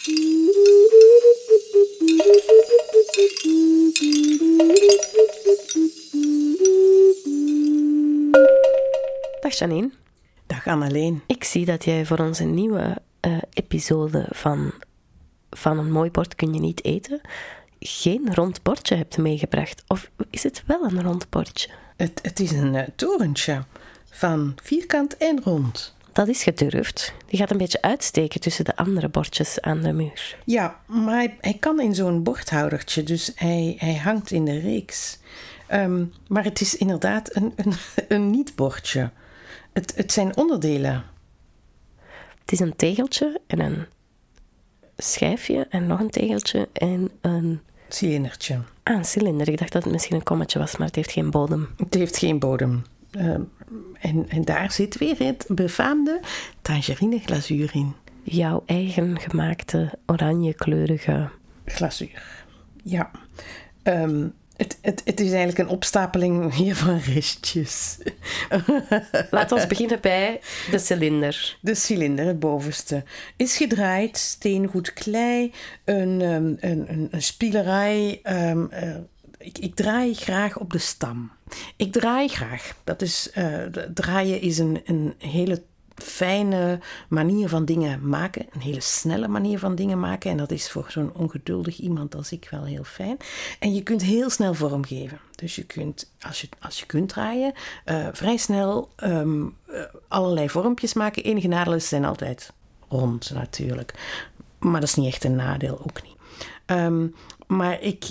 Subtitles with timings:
[0.00, 0.12] Dag
[9.58, 9.90] Janine.
[10.46, 11.22] Dag Anneleen.
[11.26, 14.72] Ik zie dat jij voor onze nieuwe eh, episode van
[15.50, 17.20] Van een mooi bord kun je niet eten
[17.80, 19.84] geen rond bordje hebt meegebracht.
[19.86, 21.68] Of is het wel een rond bordje?
[21.96, 23.64] Het, het is een uh, torentje
[24.10, 25.94] van vierkant en rond.
[26.12, 27.14] Dat is gedurfd.
[27.26, 30.36] Die gaat een beetje uitsteken tussen de andere bordjes aan de muur.
[30.44, 35.18] Ja, maar hij, hij kan in zo'n bordhoudertje, dus hij, hij hangt in de reeks.
[35.66, 37.72] Ehm, maar het is inderdaad een, een,
[38.08, 39.10] een niet-bordje.
[39.72, 41.04] Het, het zijn onderdelen.
[42.40, 43.86] Het is een tegeltje en een
[44.96, 47.60] schijfje en nog een tegeltje en een...
[47.88, 48.60] Cilindertje.
[48.82, 49.48] Ah, een cilinder.
[49.48, 51.68] Ik dacht dat het misschien een kommetje was, maar het heeft geen bodem.
[51.76, 52.82] Het heeft geen bodem.
[53.10, 53.42] Ehm,
[54.00, 56.20] en, en daar zit weer het befaamde
[56.62, 57.94] tangerine glazuur in.
[58.22, 61.28] Jouw eigen gemaakte oranje kleurige...
[61.64, 62.44] Glazuur,
[62.82, 63.10] ja.
[63.82, 64.26] Ehm,
[64.60, 67.98] het, het, het is eigenlijk een opstapeling hier van restjes.
[69.30, 71.58] Laten we beginnen bij de cilinder.
[71.60, 73.04] De cilinder, het bovenste,
[73.36, 75.52] is gedraaid, steengoed klei,
[75.84, 78.20] een, um, een, een, een spielerij.
[78.22, 78.96] Um, uh,
[79.38, 81.30] ik, ik, draai graag op de stam.
[81.76, 82.74] Ik draai graag.
[82.84, 85.62] Dat is, uh, draaien is een, een hele
[85.94, 88.46] fijne manier van dingen maken.
[88.52, 90.30] Een hele snelle manier van dingen maken.
[90.30, 93.16] En dat is voor zo'n ongeduldig iemand als ik wel heel fijn.
[93.58, 95.18] En je kunt heel snel vormgeven.
[95.34, 97.52] Dus je kunt, als je, als je kunt draaien,
[97.86, 101.24] uh, vrij snel um, uh, allerlei vormpjes maken.
[101.24, 102.52] Enige nadeel zijn altijd
[102.88, 103.94] rond natuurlijk.
[104.58, 106.16] Maar dat is niet echt een nadeel, ook niet.
[106.66, 107.14] Um,
[107.46, 108.10] maar ik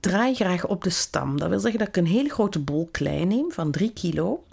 [0.00, 1.38] draai graag op de stam.
[1.38, 4.44] Dat wil zeggen dat ik een hele grote bol klei neem van 3 kilo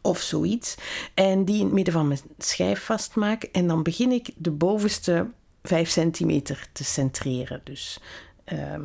[0.00, 0.74] of zoiets.
[1.14, 3.42] En die in het midden van mijn schijf vastmaak.
[3.42, 5.26] En dan begin ik de bovenste
[5.62, 7.60] 5 centimeter te centreren.
[7.64, 8.00] Dus
[8.52, 8.80] uh,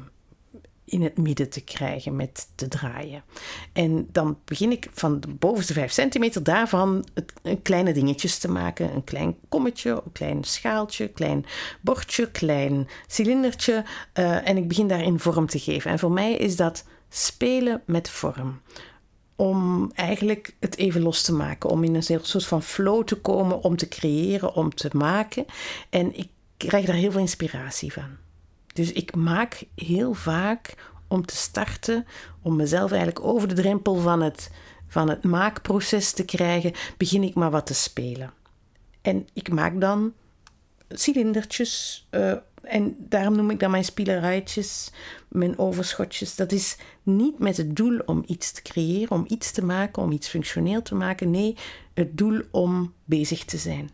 [0.91, 3.23] in het midden te krijgen met te draaien.
[3.73, 7.05] En dan begin ik van de bovenste 5 centimeter daarvan
[7.41, 8.93] een kleine dingetjes te maken.
[8.93, 11.45] Een klein kommetje, een klein schaaltje, klein
[11.81, 13.83] bordje, klein cilindertje.
[14.19, 15.91] Uh, en ik begin daarin vorm te geven.
[15.91, 18.61] En voor mij is dat spelen met vorm
[19.35, 21.69] om eigenlijk het even los te maken.
[21.69, 25.45] Om in een soort van flow te komen, om te creëren, om te maken.
[25.89, 26.27] En ik
[26.57, 28.17] krijg daar heel veel inspiratie van.
[28.73, 30.75] Dus ik maak heel vaak
[31.07, 32.05] om te starten,
[32.41, 34.51] om mezelf eigenlijk over de drempel van het,
[34.87, 38.33] van het maakproces te krijgen, begin ik maar wat te spelen.
[39.01, 40.13] En ik maak dan
[40.89, 44.91] cilindertjes, uh, en daarom noem ik dat mijn spielerijtjes,
[45.27, 46.35] mijn overschotjes.
[46.35, 50.11] Dat is niet met het doel om iets te creëren, om iets te maken, om
[50.11, 51.31] iets functioneel te maken.
[51.31, 51.55] Nee,
[51.93, 53.89] het doel om bezig te zijn.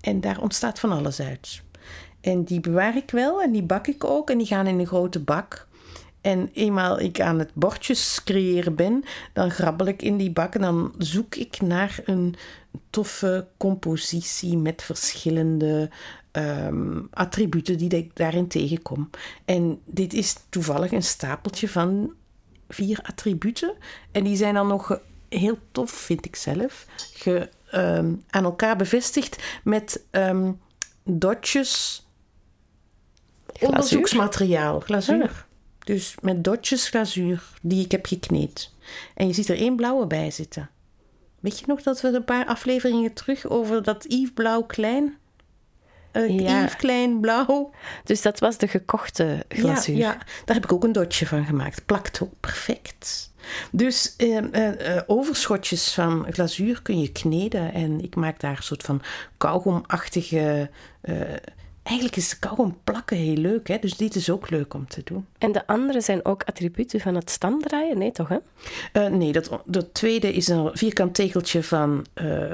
[0.00, 1.62] En daar ontstaat van alles uit.
[2.20, 4.86] En die bewaar ik wel en die bak ik ook en die gaan in een
[4.86, 5.68] grote bak.
[6.20, 10.60] En eenmaal ik aan het bordjes creëren ben, dan grabbel ik in die bak en
[10.60, 12.34] dan zoek ik naar een
[12.90, 15.90] toffe compositie met verschillende
[16.32, 19.10] um, attributen die ik daarin tegenkom.
[19.44, 22.14] En dit is toevallig een stapeltje van
[22.68, 23.74] vier attributen.
[24.12, 29.42] En die zijn dan nog heel tof, vind ik zelf, ge, um, aan elkaar bevestigd
[29.64, 30.60] met um,
[31.04, 32.04] dotjes
[33.60, 35.46] onderzoeksmateriaal, glazuur.
[35.84, 38.70] Dus met dotjes glazuur die ik heb gekneed.
[39.14, 40.70] En je ziet er één blauwe bij zitten.
[41.40, 45.18] Weet je nog dat we een paar afleveringen terug over dat Yves Blauw Klein
[46.12, 46.62] uh, ja.
[46.62, 47.70] Yves Klein blauw.
[48.04, 49.96] Dus dat was de gekochte glazuur?
[49.96, 51.86] Ja, ja, daar heb ik ook een dotje van gemaakt.
[51.86, 53.32] Plakt ook perfect.
[53.70, 57.72] Dus uh, uh, overschotjes van glazuur kun je kneden.
[57.72, 59.02] En ik maak daar een soort van
[59.36, 60.70] kauwgomachtige
[61.90, 63.78] Eigenlijk is kauwgom plakken heel leuk, hè?
[63.78, 65.26] dus dit is ook leuk om te doen.
[65.38, 67.98] En de andere zijn ook attributen van het stamdraaien?
[67.98, 68.28] Nee, toch?
[68.28, 68.36] Hè?
[68.92, 72.44] Uh, nee, dat, dat tweede is een vierkant tegeltje van uh,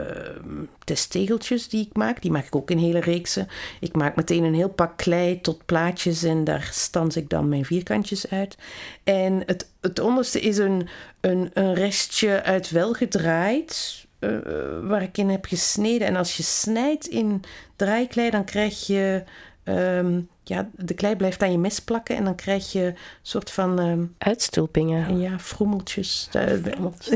[0.85, 2.23] testtegeltjes die ik maak.
[2.23, 3.49] Die maak ik ook in hele reeksen.
[3.81, 7.65] Ik maak meteen een heel pak klei tot plaatjes en daar stans ik dan mijn
[7.65, 8.57] vierkantjes uit.
[9.05, 10.89] En het, het onderste is een,
[11.21, 16.07] een, een restje uit welgedraaid uh, waar ik in heb gesneden.
[16.07, 17.43] En als je snijdt in
[17.77, 19.23] draaiklei, dan krijg je.
[19.65, 23.51] Um, ja, de klei blijft aan je mes plakken en dan krijg je een soort
[23.51, 23.79] van.
[23.79, 25.19] Um, Uitstulpingen.
[25.19, 26.29] Ja, froemeltjes.
[26.37, 26.63] Uh,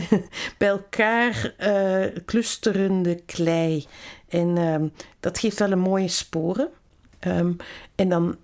[0.58, 3.86] bij elkaar uh, clusterende klei.
[4.28, 6.68] En um, dat geeft wel een mooie sporen.
[7.94, 8.36] en dan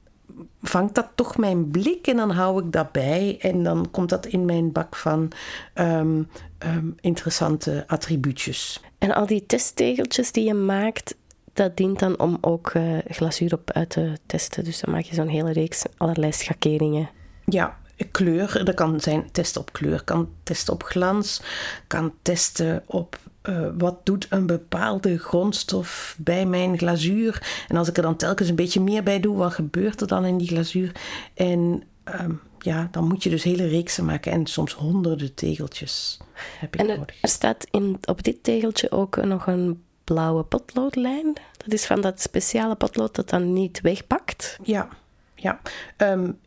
[0.62, 3.36] vangt dat toch mijn blik en dan hou ik dat bij.
[3.40, 5.30] En dan komt dat in mijn bak van
[5.74, 6.28] um,
[6.66, 8.80] um, interessante attribuutjes.
[8.98, 11.14] En al die testtegeltjes die je maakt,
[11.52, 14.64] dat dient dan om ook uh, glazuur op uit te testen.
[14.64, 17.08] Dus dan maak je zo'n hele reeks allerlei schakeringen.
[17.44, 17.76] Ja,
[18.10, 18.64] kleur.
[18.64, 21.42] Dat kan zijn testen op kleur, kan testen op glans,
[21.86, 27.64] kan testen op uh, wat doet een bepaalde grondstof bij mijn glazuur.
[27.68, 30.24] En als ik er dan telkens een beetje meer bij doe, wat gebeurt er dan
[30.24, 30.92] in die glazuur?
[31.34, 31.82] En
[32.20, 36.20] um, ja, dan moet je dus hele reeksen maken en soms honderden tegeltjes
[36.58, 37.22] heb ik en nodig.
[37.22, 41.32] Er staat in, op dit tegeltje ook nog een blauwe potloodlijn.
[41.56, 44.58] Dat is van dat speciale potlood dat dan niet wegpakt.
[44.62, 44.88] Ja,
[45.34, 45.60] ja.
[45.96, 46.38] Um,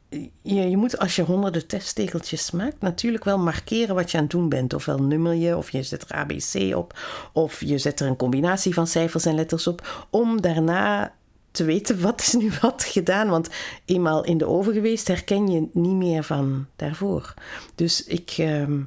[0.41, 4.31] je, je, moet als je honderden testtegeltjes maakt, natuurlijk wel markeren wat je aan het
[4.31, 4.73] doen bent.
[4.73, 6.99] Ofwel nummer je, of je zet er ABC op,
[7.33, 11.13] of je zet er een combinatie van cijfers en letters op, om daarna
[11.51, 13.29] te weten wat is nu wat gedaan.
[13.29, 13.49] Want
[13.85, 17.33] eenmaal in de oven geweest herken je niet meer van daarvoor.
[17.75, 18.81] Dus ik, ehm,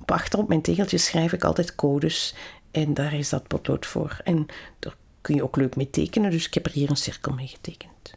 [0.00, 2.34] op achter op mijn tegeltjes schrijf ik altijd codes.
[2.70, 4.20] En daar is dat potlood voor.
[4.24, 4.46] En
[4.78, 6.30] daar kun je ook leuk mee tekenen.
[6.30, 8.14] Dus ik heb er hier een cirkel mee getekend.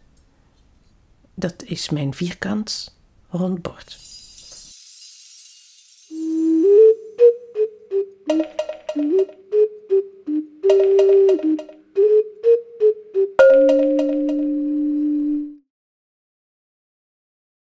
[1.34, 2.96] Dat is mijn vierkant
[3.30, 3.98] rond bord.